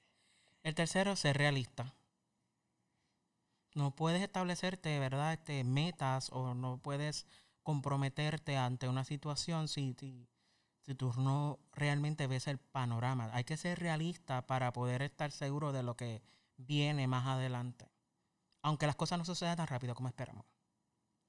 El 0.63 0.75
tercero, 0.75 1.17
ser 1.17 1.39
realista. 1.39 1.95
No 3.75 3.95
puedes 3.95 4.21
establecerte, 4.21 4.99
¿verdad? 4.99 5.33
Este, 5.33 5.65
metas 5.65 6.31
o 6.31 6.55
no 6.55 6.79
puedes 6.79 7.27
comprometerte 7.63 8.57
ante 8.57 8.89
una 8.89 9.05
situación 9.05 9.69
si, 9.69 9.95
si, 9.99 10.29
si 10.83 10.95
tú 10.95 11.13
no 11.17 11.59
realmente 11.73 12.27
ves 12.27 12.49
el 12.49 12.59
panorama. 12.59 13.31
Hay 13.33 13.45
que 13.45 13.57
ser 13.57 13.79
realista 13.79 14.47
para 14.47 14.73
poder 14.73 15.01
estar 15.01 15.33
seguro 15.33 15.73
de 15.73 15.83
lo 15.83 15.97
que 15.97 16.21
viene 16.59 17.07
más 17.07 17.27
adelante. 17.27 17.91
Aunque 18.63 18.87
las 18.87 18.97
cosas 18.97 19.19
no 19.19 19.25
sucedan 19.25 19.57
tan 19.57 19.67
rápido 19.67 19.95
como 19.95 20.09
esperamos. 20.09 20.45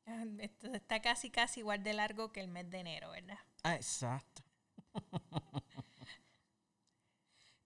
Ah, 0.06 0.26
Esto 0.40 0.74
está 0.74 1.02
casi, 1.02 1.30
casi 1.30 1.62
igual 1.62 1.84
de 1.84 1.94
largo 1.94 2.32
que 2.34 2.42
el 2.42 2.50
mes 2.50 2.70
de 2.70 2.80
enero, 2.80 3.12
¿verdad? 3.12 3.40
Ah, 3.64 3.76
Exacto. 3.76 4.44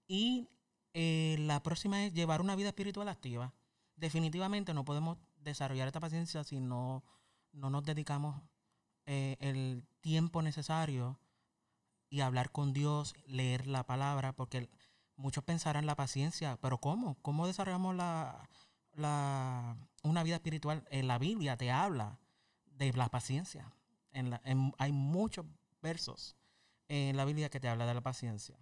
y 0.07 0.47
eh, 0.93 1.37
la 1.39 1.63
próxima 1.63 2.05
es 2.05 2.13
llevar 2.13 2.41
una 2.41 2.55
vida 2.55 2.67
espiritual 2.69 3.07
activa. 3.07 3.53
Definitivamente 3.95 4.73
no 4.73 4.85
podemos 4.85 5.17
desarrollar 5.37 5.87
esta 5.87 5.99
paciencia 5.99 6.43
si 6.43 6.59
no, 6.59 7.03
no 7.53 7.69
nos 7.69 7.83
dedicamos 7.83 8.41
eh, 9.05 9.37
el 9.39 9.85
tiempo 10.01 10.41
necesario 10.41 11.19
y 12.09 12.21
hablar 12.21 12.51
con 12.51 12.73
Dios, 12.73 13.15
leer 13.25 13.67
la 13.67 13.85
palabra, 13.85 14.33
porque 14.33 14.69
muchos 15.15 15.43
pensarán 15.43 15.85
la 15.85 15.95
paciencia, 15.95 16.57
pero 16.61 16.77
¿cómo? 16.79 17.15
¿Cómo 17.21 17.47
desarrollamos 17.47 17.95
la, 17.95 18.49
la, 18.93 19.77
una 20.03 20.23
vida 20.23 20.35
espiritual? 20.35 20.85
En 20.89 21.07
la 21.07 21.17
Biblia 21.17 21.57
te 21.57 21.71
habla 21.71 22.19
de 22.65 22.91
la 22.93 23.09
paciencia. 23.09 23.73
En 24.11 24.29
la- 24.31 24.41
en- 24.45 24.73
hay 24.77 24.91
muchos 24.91 25.45
versos 25.81 26.35
en 26.87 27.17
la 27.17 27.25
Biblia 27.25 27.49
que 27.49 27.59
te 27.59 27.67
habla 27.69 27.85
de 27.85 27.93
la 27.93 28.01
paciencia. 28.01 28.57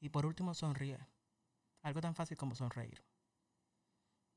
Y 0.00 0.10
por 0.10 0.26
último, 0.26 0.54
sonríe. 0.54 0.98
Algo 1.82 2.00
tan 2.00 2.14
fácil 2.14 2.36
como 2.36 2.54
sonreír. 2.54 3.02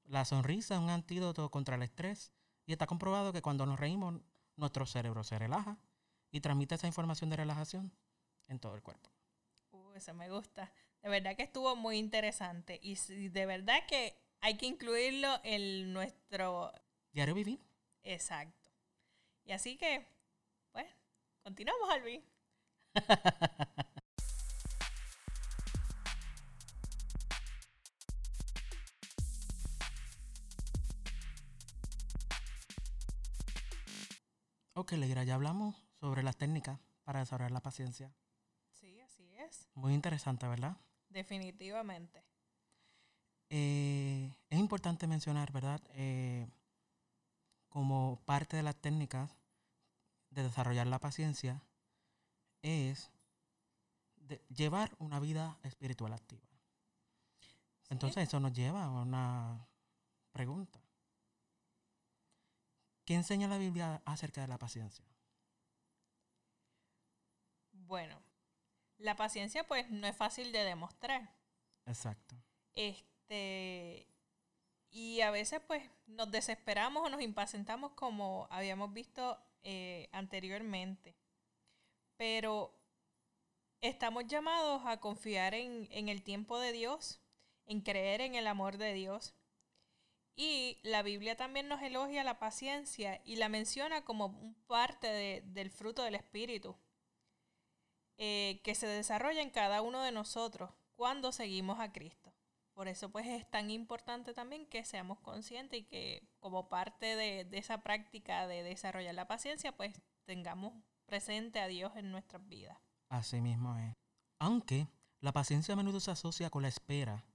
La 0.06 0.24
sonrisa 0.26 0.76
es 0.76 0.82
un 0.82 0.90
antídoto 0.90 1.50
contra 1.52 1.76
el 1.76 1.84
estrés 1.84 2.32
y 2.66 2.72
está 2.72 2.88
comprobado 2.88 3.34
que 3.34 3.42
cuando 3.42 3.66
nos 3.66 3.80
reímos, 3.80 4.22
nuestro 4.56 4.86
cerebro 4.86 5.24
se 5.24 5.38
relaja 5.38 5.78
y 6.32 6.40
transmite 6.42 6.76
esa 6.76 6.88
información 6.88 7.30
de 7.30 7.36
relajación 7.36 7.92
en 8.48 8.60
todo 8.60 8.76
el 8.76 8.82
cuerpo. 8.82 9.10
Uh, 9.72 9.94
eso 9.94 10.14
me 10.14 10.30
gusta. 10.30 10.72
De 11.02 11.10
verdad 11.10 11.36
que 11.36 11.44
estuvo 11.44 11.76
muy 11.76 11.98
interesante. 11.98 12.80
Y 12.82 12.96
de 13.30 13.46
verdad 13.46 13.86
que 13.88 14.18
hay 14.42 14.58
que 14.58 14.66
incluirlo 14.66 15.40
en 15.44 15.94
nuestro 15.94 16.72
Diario 17.12 17.34
vivir. 17.36 17.60
exacto. 18.04 18.70
Y 19.44 19.52
así 19.54 19.78
que, 19.78 20.06
pues, 20.72 20.88
continuamos, 21.44 21.90
Alvin. 21.90 22.24
Ok, 34.74 34.92
Leira, 34.92 35.24
ya 35.24 35.34
hablamos 35.36 35.84
sobre 36.00 36.22
las 36.24 36.38
técnicas 36.38 36.80
para 37.04 37.20
desarrollar 37.20 37.52
la 37.52 37.62
paciencia. 37.62 38.14
Es. 39.50 39.68
Muy 39.76 39.94
interesante, 39.94 40.48
¿verdad? 40.48 40.78
Definitivamente. 41.10 42.24
Eh, 43.50 44.34
es 44.50 44.60
importante 44.60 45.08
mencionar, 45.08 45.52
¿verdad? 45.52 45.82
Eh, 45.94 46.48
como 47.70 48.22
parte 48.26 48.58
de 48.58 48.64
las 48.64 48.76
técnicas 48.76 49.38
de 50.32 50.44
desarrollar 50.44 50.88
la 50.88 51.00
paciencia 51.00 51.62
es 52.62 53.12
de 54.16 54.44
llevar 54.50 54.96
una 55.00 55.20
vida 55.20 55.58
espiritual 55.64 56.14
activa. 56.14 56.48
Entonces 57.90 58.28
eso 58.28 58.40
nos 58.40 58.52
lleva 58.52 58.84
a 58.84 58.90
una 58.90 59.68
pregunta. 60.32 60.80
¿Qué 63.06 63.16
enseña 63.16 63.48
la 63.48 63.58
Biblia 63.58 64.02
acerca 64.06 64.42
de 64.42 64.48
la 64.48 64.58
paciencia? 64.58 65.06
Bueno, 67.72 68.22
la 68.98 69.16
paciencia 69.16 69.66
pues 69.68 69.90
no 69.90 70.08
es 70.08 70.16
fácil 70.16 70.52
de 70.52 70.64
demostrar. 70.64 71.36
Exacto. 71.86 72.36
Este, 72.74 74.08
y 74.90 75.22
a 75.22 75.32
veces 75.32 75.62
pues 75.68 75.84
nos 76.08 76.32
desesperamos 76.32 77.04
o 77.06 77.10
nos 77.10 77.22
impacientamos 77.22 77.92
como 77.94 78.48
habíamos 78.50 78.94
visto 78.94 79.38
eh, 79.64 80.10
anteriormente. 80.12 81.16
Pero 82.18 82.74
estamos 83.82 84.26
llamados 84.28 84.82
a 84.86 85.00
confiar 85.00 85.54
en, 85.54 85.88
en 85.92 86.10
el 86.10 86.24
tiempo 86.24 86.60
de 86.60 86.72
Dios, 86.72 87.22
en 87.66 87.82
creer 87.82 88.22
en 88.22 88.36
el 88.36 88.48
amor 88.48 88.78
de 88.78 88.94
Dios. 88.94 89.36
Y 90.36 90.80
la 90.84 91.02
Biblia 91.02 91.36
también 91.36 91.68
nos 91.68 91.82
elogia 91.82 92.24
la 92.24 92.38
paciencia 92.40 93.22
y 93.26 93.38
la 93.38 93.50
menciona 93.50 94.06
como 94.06 94.56
parte 94.68 95.08
de- 95.08 95.42
del 95.48 95.72
fruto 95.72 96.04
del 96.04 96.16
Espíritu 96.16 96.76
eh, 98.18 98.62
que 98.64 98.76
se 98.76 98.88
desarrolla 98.88 99.42
en 99.42 99.52
cada 99.52 99.82
uno 99.82 100.02
de 100.02 100.12
nosotros 100.12 100.72
cuando 100.96 101.32
seguimos 101.32 101.80
a 101.80 101.92
Cristo. 101.92 102.34
Por 102.74 102.88
eso 102.88 103.10
pues 103.10 103.26
es 103.26 103.50
tan 103.50 103.72
importante 103.72 104.34
también 104.34 104.68
que 104.68 104.86
seamos 104.86 105.20
conscientes 105.20 105.80
y 105.80 105.84
que 105.84 106.30
como 106.40 106.70
parte 106.70 107.16
de, 107.16 107.48
esa 107.52 107.82
práctica 107.82 108.46
de 108.46 108.62
desarrollar 108.62 109.16
la 109.16 109.28
paciencia, 109.28 109.76
pues 109.76 110.00
tengamos 110.26 110.74
presente 111.06 111.60
a 111.60 111.68
Dios 111.68 111.96
en 111.96 112.12
nuestras 112.12 112.48
vidas. 112.48 112.78
Así 113.10 113.42
mismo 113.42 113.78
es. 113.78 113.96
Aunque 114.40 114.88
la 115.22 115.32
paciencia 115.32 115.74
a 115.74 115.78
menudo 115.78 116.00
se 116.00 116.12
asocia 116.12 116.50
con 116.52 116.62
la 116.62 116.68
espera 116.68 117.26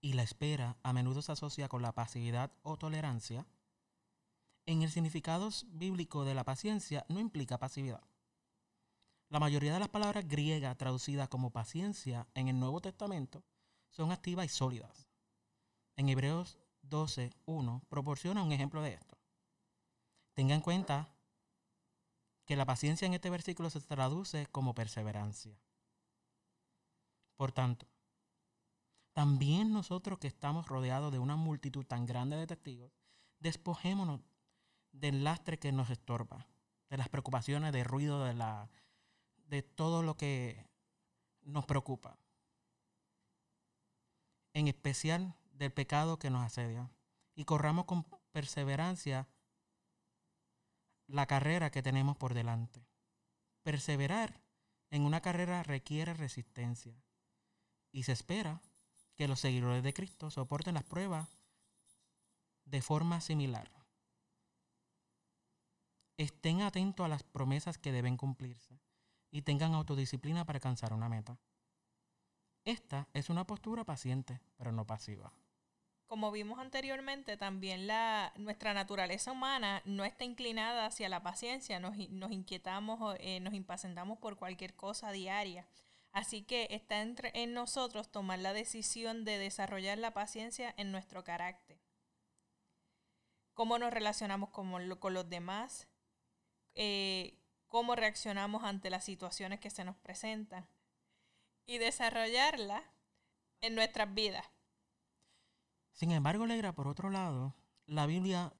y 0.00 0.14
la 0.14 0.22
espera 0.22 0.76
a 0.82 0.92
menudo 0.92 1.22
se 1.22 1.32
asocia 1.32 1.68
con 1.68 1.82
la 1.82 1.92
pasividad 1.92 2.50
o 2.62 2.76
tolerancia, 2.76 3.46
en 4.66 4.82
el 4.82 4.90
significado 4.90 5.48
bíblico 5.66 6.24
de 6.24 6.34
la 6.34 6.42
paciencia 6.42 7.06
no 7.08 7.20
implica 7.20 7.58
pasividad. 7.58 8.02
La 9.28 9.40
mayoría 9.40 9.72
de 9.72 9.80
las 9.80 9.88
palabras 9.88 10.26
griegas 10.28 10.76
traducidas 10.76 11.28
como 11.28 11.50
paciencia 11.50 12.28
en 12.34 12.48
el 12.48 12.60
Nuevo 12.60 12.80
Testamento 12.80 13.42
son 13.90 14.12
activas 14.12 14.46
y 14.46 14.48
sólidas. 14.48 15.08
En 15.96 16.08
Hebreos 16.08 16.58
12.1 16.88 17.82
proporciona 17.88 18.42
un 18.42 18.52
ejemplo 18.52 18.82
de 18.82 18.94
esto. 18.94 19.18
Tenga 20.34 20.54
en 20.54 20.60
cuenta 20.60 21.08
que 22.44 22.56
la 22.56 22.64
paciencia 22.64 23.06
en 23.06 23.14
este 23.14 23.30
versículo 23.30 23.70
se 23.70 23.80
traduce 23.80 24.46
como 24.46 24.74
perseverancia. 24.74 25.58
Por 27.36 27.52
tanto, 27.52 27.86
también 29.12 29.72
nosotros 29.72 30.18
que 30.18 30.28
estamos 30.28 30.68
rodeados 30.68 31.10
de 31.10 31.18
una 31.18 31.36
multitud 31.36 31.84
tan 31.84 32.06
grande 32.06 32.36
de 32.36 32.46
testigos, 32.46 32.92
despojémonos 33.40 34.20
del 34.92 35.24
lastre 35.24 35.58
que 35.58 35.72
nos 35.72 35.90
estorba, 35.90 36.46
de 36.90 36.98
las 36.98 37.08
preocupaciones, 37.08 37.72
del 37.72 37.84
ruido, 37.84 38.24
de, 38.24 38.34
la, 38.34 38.70
de 39.48 39.62
todo 39.62 40.02
lo 40.02 40.16
que 40.16 40.66
nos 41.42 41.66
preocupa. 41.66 42.18
En 44.52 44.68
especial 44.68 45.36
del 45.52 45.72
pecado 45.72 46.18
que 46.18 46.30
nos 46.30 46.44
asedia. 46.44 46.90
Y 47.34 47.44
corramos 47.44 47.84
con 47.84 48.04
perseverancia 48.32 49.28
la 51.06 51.26
carrera 51.26 51.70
que 51.70 51.82
tenemos 51.82 52.16
por 52.16 52.34
delante. 52.34 52.86
Perseverar 53.62 54.40
en 54.90 55.02
una 55.02 55.20
carrera 55.20 55.62
requiere 55.62 56.14
resistencia. 56.14 57.02
Y 57.92 58.04
se 58.04 58.12
espera 58.12 58.62
que 59.14 59.28
los 59.28 59.40
seguidores 59.40 59.82
de 59.82 59.94
Cristo 59.94 60.30
soporten 60.30 60.74
las 60.74 60.84
pruebas 60.84 61.28
de 62.64 62.82
forma 62.82 63.20
similar. 63.20 63.70
Estén 66.16 66.62
atentos 66.62 67.04
a 67.04 67.08
las 67.08 67.22
promesas 67.22 67.78
que 67.78 67.92
deben 67.92 68.16
cumplirse 68.16 68.80
y 69.30 69.42
tengan 69.42 69.74
autodisciplina 69.74 70.44
para 70.44 70.58
alcanzar 70.58 70.92
una 70.92 71.08
meta. 71.08 71.38
Esta 72.64 73.08
es 73.14 73.30
una 73.30 73.46
postura 73.46 73.84
paciente, 73.84 74.40
pero 74.56 74.72
no 74.72 74.86
pasiva. 74.86 75.32
Como 76.06 76.30
vimos 76.30 76.58
anteriormente, 76.60 77.36
también 77.36 77.86
la, 77.86 78.32
nuestra 78.36 78.74
naturaleza 78.74 79.32
humana 79.32 79.82
no 79.84 80.04
está 80.04 80.24
inclinada 80.24 80.86
hacia 80.86 81.08
la 81.08 81.22
paciencia, 81.22 81.80
nos, 81.80 81.96
inquietamos, 81.96 83.16
eh, 83.20 83.40
nos 83.40 83.54
impacientamos 83.54 84.18
por 84.18 84.36
cualquier 84.36 84.74
cosa 84.74 85.10
diaria. 85.10 85.66
Así 86.12 86.42
que 86.42 86.68
está 86.70 87.02
entre, 87.02 87.30
en 87.34 87.54
nosotros 87.54 88.10
tomar 88.10 88.38
la 88.38 88.52
decisión 88.52 89.24
de 89.24 89.38
desarrollar 89.38 89.98
la 89.98 90.14
paciencia 90.14 90.72
en 90.76 90.90
nuestro 90.90 91.24
carácter. 91.24 91.78
Cómo 93.54 93.78
nos 93.78 93.92
relacionamos 93.92 94.50
con, 94.50 94.96
con 94.96 95.12
los 95.12 95.28
demás, 95.28 95.88
eh, 96.74 97.38
cómo 97.68 97.94
reaccionamos 97.96 98.64
ante 98.64 98.90
las 98.90 99.04
situaciones 99.04 99.60
que 99.60 99.70
se 99.70 99.84
nos 99.84 99.96
presentan 99.96 100.66
y 101.66 101.78
desarrollarla 101.78 102.82
en 103.60 103.74
nuestras 103.74 104.12
vidas. 104.14 104.46
Sin 105.92 106.12
embargo, 106.12 106.46
Leira, 106.46 106.74
por 106.74 106.88
otro 106.88 107.10
lado, 107.10 107.54
la 107.86 108.06
Biblia 108.06 108.52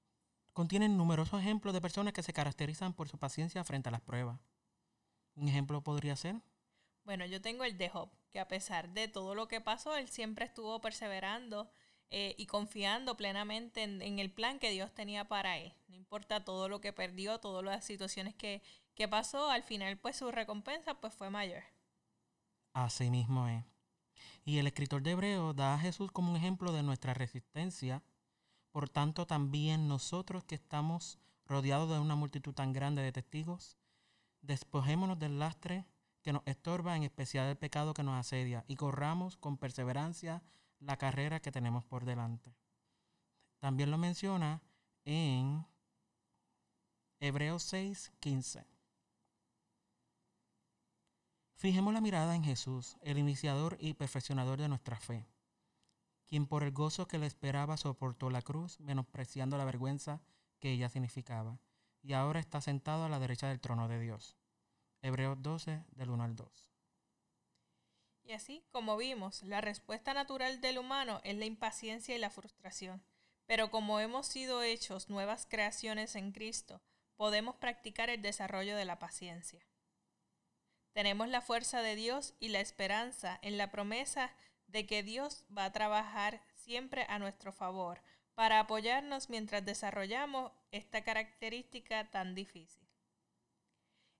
contiene 0.52 0.88
numerosos 0.88 1.40
ejemplos 1.40 1.74
de 1.74 1.82
personas 1.82 2.12
que 2.14 2.22
se 2.22 2.32
caracterizan 2.32 2.94
por 2.94 3.08
su 3.08 3.18
paciencia 3.18 3.62
frente 3.62 3.90
a 3.90 3.92
las 3.92 4.00
pruebas. 4.00 4.40
¿Un 5.34 5.48
ejemplo 5.48 5.82
podría 5.82 6.16
ser? 6.16 6.40
Bueno, 7.04 7.26
yo 7.26 7.42
tengo 7.42 7.64
el 7.64 7.76
de 7.76 7.90
Job, 7.90 8.10
que 8.32 8.40
a 8.40 8.48
pesar 8.48 8.88
de 8.88 9.06
todo 9.06 9.34
lo 9.34 9.48
que 9.48 9.60
pasó, 9.60 9.96
él 9.96 10.08
siempre 10.08 10.46
estuvo 10.46 10.80
perseverando 10.80 11.70
eh, 12.10 12.34
y 12.38 12.46
confiando 12.46 13.16
plenamente 13.16 13.82
en, 13.82 14.18
el 14.18 14.30
plan 14.30 14.58
que 14.58 14.70
Dios 14.70 14.94
tenía 14.94 15.26
para 15.26 15.58
él. 15.58 15.74
No 15.88 15.96
importa 15.96 16.44
todo 16.44 16.68
lo 16.68 16.80
que 16.80 16.92
perdió, 16.92 17.40
todas 17.40 17.64
las 17.64 17.84
situaciones 17.84 18.34
que, 18.34 18.62
que 18.94 19.08
pasó, 19.08 19.50
al 19.50 19.64
final 19.64 19.98
pues 19.98 20.16
su 20.16 20.30
recompensa 20.30 20.94
pues 20.94 21.12
fue 21.14 21.30
mayor. 21.30 21.64
Así 22.72 23.10
mismo 23.10 23.48
es. 23.48 23.64
Y 24.44 24.58
el 24.58 24.68
escritor 24.68 25.02
de 25.02 25.10
Hebreo 25.12 25.52
da 25.52 25.74
a 25.74 25.78
Jesús 25.78 26.12
como 26.12 26.30
un 26.30 26.36
ejemplo 26.36 26.72
de 26.72 26.84
nuestra 26.84 27.12
resistencia. 27.12 28.04
Por 28.70 28.88
tanto, 28.88 29.26
también 29.26 29.88
nosotros 29.88 30.44
que 30.44 30.54
estamos 30.54 31.18
rodeados 31.46 31.90
de 31.90 31.98
una 31.98 32.14
multitud 32.14 32.54
tan 32.54 32.72
grande 32.72 33.02
de 33.02 33.10
testigos, 33.10 33.76
despojémonos 34.42 35.18
del 35.18 35.38
lastre 35.40 35.86
que 36.22 36.32
nos 36.32 36.42
estorba, 36.46 36.96
en 36.96 37.02
especial 37.02 37.48
el 37.48 37.56
pecado 37.56 37.94
que 37.94 38.02
nos 38.02 38.14
asedia, 38.14 38.64
y 38.68 38.76
corramos 38.76 39.36
con 39.36 39.56
perseverancia 39.56 40.42
la 40.80 40.96
carrera 40.96 41.40
que 41.40 41.52
tenemos 41.52 41.84
por 41.84 42.04
delante. 42.04 42.54
También 43.58 43.90
lo 43.90 43.98
menciona 43.98 44.62
en 45.04 45.66
Hebreos 47.20 47.62
6, 47.62 48.12
15. 48.20 48.66
Fijemos 51.54 51.94
la 51.94 52.02
mirada 52.02 52.34
en 52.34 52.44
Jesús, 52.44 52.96
el 53.00 53.16
iniciador 53.18 53.78
y 53.80 53.94
perfeccionador 53.94 54.60
de 54.60 54.68
nuestra 54.68 55.00
fe, 55.00 55.26
quien 56.26 56.46
por 56.46 56.62
el 56.62 56.72
gozo 56.72 57.08
que 57.08 57.18
le 57.18 57.26
esperaba 57.26 57.78
soportó 57.78 58.28
la 58.28 58.42
cruz, 58.42 58.78
menospreciando 58.80 59.56
la 59.56 59.64
vergüenza 59.64 60.20
que 60.60 60.72
ella 60.72 60.90
significaba, 60.90 61.58
y 62.02 62.12
ahora 62.12 62.40
está 62.40 62.60
sentado 62.60 63.04
a 63.04 63.08
la 63.08 63.18
derecha 63.18 63.48
del 63.48 63.60
trono 63.60 63.88
de 63.88 63.98
Dios. 63.98 64.36
Hebreos 65.00 65.40
12, 65.40 65.84
del 65.92 66.10
1 66.10 66.24
al 66.24 66.36
2. 66.36 66.75
Y 68.26 68.32
así, 68.32 68.64
como 68.72 68.96
vimos, 68.96 69.44
la 69.44 69.60
respuesta 69.60 70.12
natural 70.12 70.60
del 70.60 70.78
humano 70.78 71.20
es 71.22 71.36
la 71.36 71.44
impaciencia 71.44 72.14
y 72.16 72.18
la 72.18 72.30
frustración. 72.30 73.00
Pero 73.46 73.70
como 73.70 74.00
hemos 74.00 74.26
sido 74.26 74.64
hechos 74.64 75.08
nuevas 75.08 75.46
creaciones 75.48 76.16
en 76.16 76.32
Cristo, 76.32 76.82
podemos 77.14 77.54
practicar 77.54 78.10
el 78.10 78.22
desarrollo 78.22 78.76
de 78.76 78.84
la 78.84 78.98
paciencia. 78.98 79.64
Tenemos 80.92 81.28
la 81.28 81.40
fuerza 81.40 81.82
de 81.82 81.94
Dios 81.94 82.34
y 82.40 82.48
la 82.48 82.58
esperanza 82.58 83.38
en 83.42 83.58
la 83.58 83.70
promesa 83.70 84.34
de 84.66 84.86
que 84.86 85.04
Dios 85.04 85.44
va 85.56 85.66
a 85.66 85.72
trabajar 85.72 86.42
siempre 86.54 87.06
a 87.08 87.20
nuestro 87.20 87.52
favor 87.52 88.02
para 88.34 88.58
apoyarnos 88.58 89.30
mientras 89.30 89.64
desarrollamos 89.64 90.50
esta 90.72 91.04
característica 91.04 92.10
tan 92.10 92.34
difícil. 92.34 92.88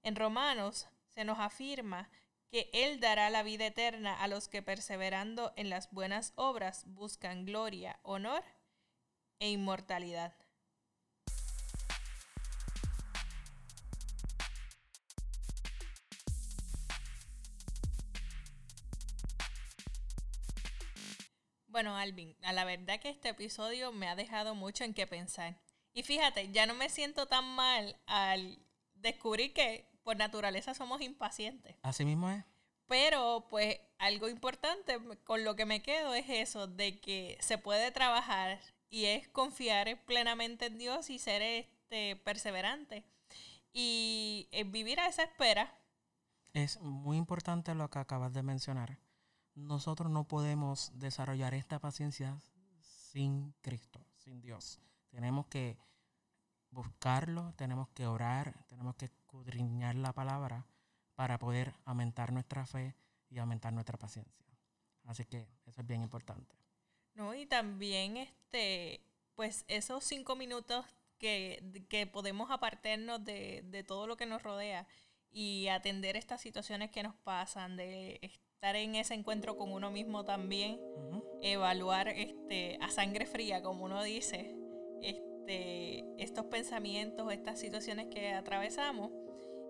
En 0.03 0.14
Romanos 0.14 0.87
se 1.14 1.25
nos 1.25 1.40
afirma 1.40 2.09
que 2.51 2.71
Él 2.73 3.01
dará 3.01 3.31
la 3.31 3.43
vida 3.43 3.67
eterna 3.67 4.15
a 4.15 4.29
los 4.29 4.49
que 4.49 4.63
perseverando 4.63 5.53
en 5.57 5.71
las 5.71 5.91
buenas 5.91 6.33
obras 6.37 6.85
buscan 6.87 7.45
gloria, 7.45 7.99
honor 8.03 8.45
e 9.39 9.51
inmortalidad. 9.51 10.35
Bueno, 21.77 21.95
Alvin, 21.95 22.35
a 22.43 22.55
la 22.55 22.65
verdad 22.65 22.99
que 23.01 23.11
este 23.11 23.29
episodio 23.29 23.93
me 23.93 24.09
ha 24.09 24.17
dejado 24.17 24.55
mucho 24.55 24.83
en 24.85 24.95
qué 24.95 25.07
pensar. 25.07 25.61
Y 25.93 26.05
fíjate, 26.05 26.51
ya 26.51 26.65
no 26.65 26.75
me 26.75 26.89
siento 26.89 27.27
tan 27.27 27.45
mal 27.45 28.01
al 28.07 28.59
descubrir 28.95 29.53
que 29.53 29.87
por 30.07 30.16
naturaleza 30.16 30.73
somos 30.73 31.03
impacientes. 31.03 31.77
Así 31.83 32.07
mismo 32.07 32.31
es. 32.31 32.42
Pero 32.87 33.49
pues 33.51 33.79
algo 33.99 34.31
importante 34.31 34.99
con 35.25 35.45
lo 35.45 35.57
que 35.57 35.66
me 35.66 35.83
quedo 35.83 36.14
es 36.14 36.27
eso, 36.29 36.66
de 36.66 37.01
que 37.01 37.37
se 37.40 37.59
puede 37.59 37.90
trabajar 37.90 38.61
y 38.88 39.07
es 39.07 39.29
confiar 39.29 40.03
plenamente 40.05 40.66
en 40.66 40.79
Dios 40.79 41.11
y 41.11 41.19
ser 41.19 41.42
este 41.42 42.16
perseverante. 42.16 43.05
Y 43.73 44.49
vivir 44.66 45.01
a 45.01 45.09
esa 45.09 45.25
espera. 45.25 45.77
Es 46.55 46.81
muy 46.81 47.19
importante 47.19 47.75
lo 47.75 47.90
que 47.90 47.99
acabas 47.99 48.33
de 48.33 48.42
mencionar 48.42 48.99
nosotros 49.57 50.11
no 50.11 50.25
podemos 50.25 50.92
desarrollar 50.95 51.55
esta 51.55 51.81
paciencia 51.81 52.38
sin 52.79 53.55
Cristo, 53.62 54.07
sin 54.19 54.40
Dios. 54.40 54.79
Tenemos 55.09 55.47
que 55.47 55.79
buscarlo, 56.71 57.55
tenemos 57.57 57.88
que 57.88 58.07
orar, 58.07 58.55
tenemos 58.69 58.95
que 58.97 59.11
escudriñar 59.37 59.94
la 59.96 60.12
palabra 60.12 60.66
para 61.14 61.38
poder 61.38 61.75
aumentar 61.85 62.33
nuestra 62.33 62.64
fe 62.66 62.94
y 63.29 63.38
aumentar 63.38 63.72
nuestra 63.72 63.99
paciencia. 63.99 64.46
Así 65.05 65.25
que 65.25 65.46
eso 65.66 65.81
es 65.81 65.87
bien 65.87 66.03
importante. 66.03 66.57
No, 67.14 67.35
y 67.35 67.46
también 67.46 68.16
este, 68.16 69.01
pues 69.35 69.64
esos 69.68 70.05
cinco 70.05 70.37
minutos 70.37 70.85
que, 71.18 71.87
que 71.88 72.07
podemos 72.07 72.51
apartarnos 72.51 73.25
de, 73.25 73.62
de 73.66 73.85
todo 73.85 74.07
lo 74.07 74.16
que 74.16 74.27
nos 74.27 74.42
rodea 74.42 74.87
y 75.31 75.68
atender 75.68 76.16
estas 76.16 76.40
situaciones 76.40 76.90
que 76.90 77.03
nos 77.03 77.14
pasan, 77.16 77.77
de 77.77 78.18
estar 78.22 78.75
en 78.77 78.94
ese 78.94 79.14
encuentro 79.14 79.57
con 79.57 79.72
uno 79.72 79.90
mismo 79.90 80.25
también, 80.25 80.81
evaluar 81.42 82.09
este, 82.09 82.79
a 82.81 82.90
sangre 82.90 83.27
fría, 83.27 83.62
como 83.62 83.85
uno 83.85 84.03
dice, 84.03 84.57
este, 85.03 86.05
estos 86.22 86.46
pensamientos, 86.46 87.31
estas 87.33 87.61
situaciones 87.61 88.07
que 88.07 88.33
atravesamos 88.33 89.11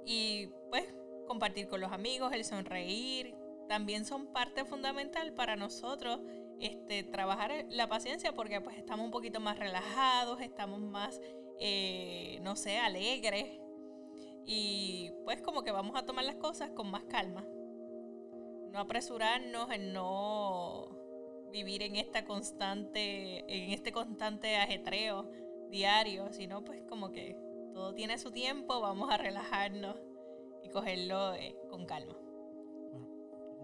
y 0.07 0.47
pues 0.71 0.87
compartir 1.27 1.69
con 1.69 1.81
los 1.81 1.93
amigos, 1.93 2.33
el 2.33 2.45
sonreír, 2.45 3.35
también 3.69 4.05
son 4.05 4.29
parte 4.33 4.65
fundamental 4.65 5.33
para 5.35 5.57
nosotros 5.57 6.21
este, 6.61 7.03
trabajar 7.03 7.67
la 7.69 7.89
paciencia 7.89 8.33
porque 8.33 8.61
pues 8.61 8.79
estamos 8.79 9.05
un 9.05 9.11
poquito 9.11 9.41
más 9.41 9.59
relajados, 9.59 10.41
estamos 10.41 10.81
más, 10.81 11.21
eh, 11.59 12.39
no 12.43 12.55
sé, 12.55 12.79
alegres 12.79 13.61
y 14.47 15.11
pues 15.25 15.43
como 15.43 15.65
que 15.65 15.73
vamos 15.73 15.97
a 15.97 16.07
tomar 16.07 16.25
las 16.25 16.37
cosas 16.37 16.71
con 16.71 16.91
más 16.91 17.05
calma. 17.05 17.45
No 18.71 18.79
apresurarnos, 18.79 19.71
en 19.73 19.93
no 19.93 20.89
vivir 21.51 21.83
en 21.83 21.97
esta 21.97 22.25
constante, 22.25 23.45
en 23.49 23.73
este 23.73 23.91
constante 23.91 24.57
ajetreo 24.57 25.29
diario, 25.71 26.33
sino 26.33 26.65
pues 26.65 26.83
como 26.89 27.11
que 27.11 27.37
todo 27.77 27.93
tiene 27.93 28.17
su 28.17 28.31
tiempo, 28.31 28.81
vamos 28.81 29.11
a 29.11 29.19
relajarnos 29.19 29.97
y 30.65 30.71
cogerlo 30.71 31.35
eh, 31.35 31.55
con 31.69 31.85
calma. 31.85 32.17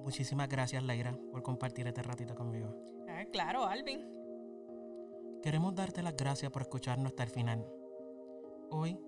muchísimas 0.03 0.51
gracias, 0.51 0.83
Leira, 0.83 1.18
por 1.31 1.42
compartir 1.42 1.87
este 1.87 2.03
ratito 2.03 2.35
conmigo. 2.35 2.77
Ah, 3.09 3.25
claro, 3.33 3.64
Alvin. 3.64 4.07
Queremos 5.42 5.75
darte 5.75 6.03
las 6.03 6.14
gracias 6.14 6.53
por 6.53 6.61
escucharnos 6.61 7.07
hasta 7.07 7.22
el 7.22 7.31
final. 7.31 7.66
Hoy 8.70 9.01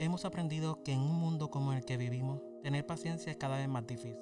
hemos 0.00 0.24
aprendido 0.24 0.82
que 0.82 0.92
en 0.92 1.02
un 1.02 1.14
mundo 1.14 1.52
como 1.52 1.72
el 1.72 1.84
que 1.84 1.96
vivimos, 1.96 2.42
tener 2.60 2.84
paciencia 2.84 3.30
es 3.30 3.38
cada 3.38 3.58
vez 3.58 3.68
más 3.68 3.86
difícil. 3.86 4.18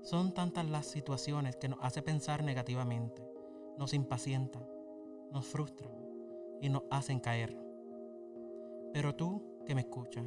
Son 0.00 0.32
tantas 0.32 0.64
las 0.64 0.86
situaciones 0.86 1.56
que 1.56 1.68
nos 1.68 1.78
hace 1.82 2.00
pensar 2.00 2.42
negativamente, 2.42 3.22
nos 3.76 3.92
impacientan, 3.92 4.66
nos 5.30 5.44
frustran 5.44 5.92
y 6.62 6.70
nos 6.70 6.84
hacen 6.90 7.20
caer. 7.20 7.63
Pero 8.94 9.16
tú 9.16 9.42
que 9.66 9.74
me 9.74 9.80
escuchas, 9.80 10.24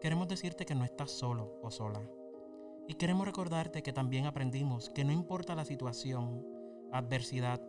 queremos 0.00 0.26
decirte 0.26 0.64
que 0.64 0.74
no 0.74 0.82
estás 0.82 1.10
solo 1.10 1.58
o 1.62 1.70
sola. 1.70 2.00
Y 2.88 2.94
queremos 2.94 3.26
recordarte 3.26 3.82
que 3.82 3.92
también 3.92 4.24
aprendimos 4.24 4.88
que 4.88 5.04
no 5.04 5.12
importa 5.12 5.54
la 5.54 5.66
situación, 5.66 6.42
adversidad 6.90 7.60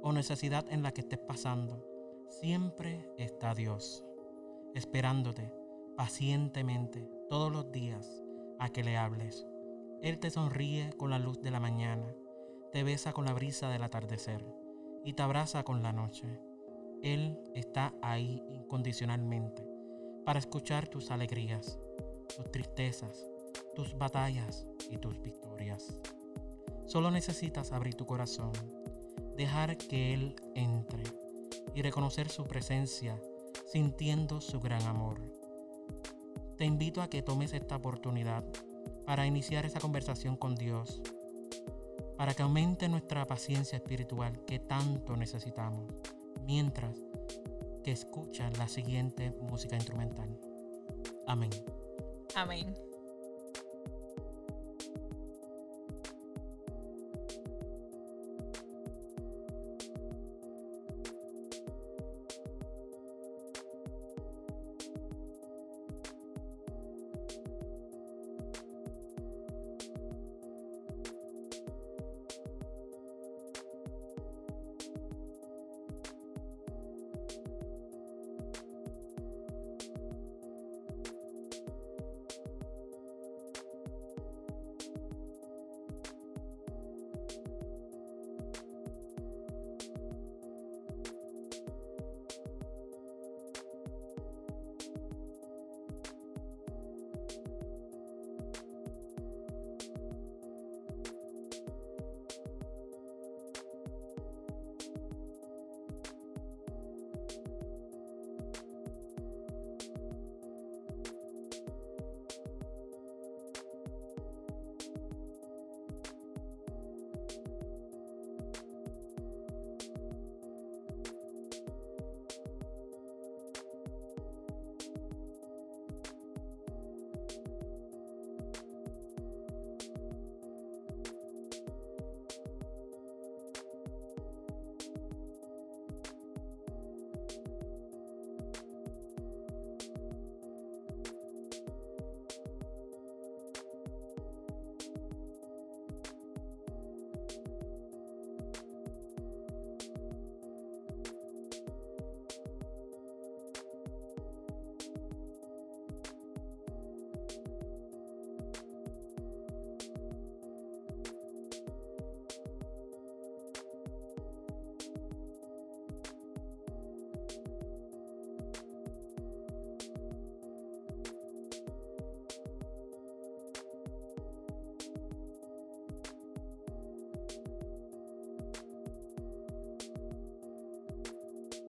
o 0.00 0.12
necesidad 0.12 0.64
en 0.70 0.82
la 0.82 0.92
que 0.92 1.02
estés 1.02 1.18
pasando, 1.18 1.86
siempre 2.30 3.12
está 3.18 3.54
Dios, 3.54 4.02
esperándote 4.74 5.52
pacientemente 5.94 7.06
todos 7.28 7.52
los 7.52 7.70
días 7.70 8.24
a 8.58 8.70
que 8.70 8.82
le 8.82 8.96
hables. 8.96 9.46
Él 10.00 10.18
te 10.20 10.30
sonríe 10.30 10.94
con 10.96 11.10
la 11.10 11.18
luz 11.18 11.42
de 11.42 11.50
la 11.50 11.60
mañana, 11.60 12.14
te 12.72 12.82
besa 12.82 13.12
con 13.12 13.26
la 13.26 13.34
brisa 13.34 13.68
del 13.68 13.82
atardecer 13.82 14.42
y 15.04 15.12
te 15.12 15.22
abraza 15.22 15.64
con 15.64 15.82
la 15.82 15.92
noche. 15.92 16.40
Él 17.02 17.38
está 17.54 17.92
ahí 18.00 18.42
incondicionalmente 18.48 19.65
para 20.26 20.40
escuchar 20.40 20.88
tus 20.88 21.12
alegrías, 21.12 21.78
tus 22.36 22.50
tristezas, 22.50 23.24
tus 23.76 23.96
batallas 23.96 24.66
y 24.90 24.98
tus 24.98 25.22
victorias. 25.22 26.00
Solo 26.84 27.12
necesitas 27.12 27.70
abrir 27.70 27.94
tu 27.94 28.06
corazón, 28.06 28.50
dejar 29.36 29.76
que 29.76 30.12
Él 30.12 30.34
entre 30.56 31.04
y 31.76 31.82
reconocer 31.82 32.28
su 32.28 32.44
presencia 32.44 33.22
sintiendo 33.66 34.40
su 34.40 34.58
gran 34.58 34.82
amor. 34.82 35.20
Te 36.58 36.64
invito 36.64 37.02
a 37.02 37.08
que 37.08 37.22
tomes 37.22 37.52
esta 37.52 37.76
oportunidad 37.76 38.44
para 39.06 39.26
iniciar 39.26 39.64
esa 39.64 39.78
conversación 39.78 40.36
con 40.36 40.56
Dios, 40.56 41.02
para 42.16 42.34
que 42.34 42.42
aumente 42.42 42.88
nuestra 42.88 43.24
paciencia 43.26 43.76
espiritual 43.76 44.44
que 44.44 44.58
tanto 44.58 45.16
necesitamos, 45.16 45.94
mientras 46.44 47.05
que 47.86 47.92
escuchas 47.92 48.58
la 48.58 48.66
siguiente 48.66 49.30
música 49.42 49.76
instrumental. 49.76 50.28
Amén. 51.28 51.50
Amén. 52.34 52.85